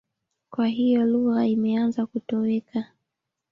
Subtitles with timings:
[0.49, 2.87] Kwa hiyo lugha imeanza kutoweka.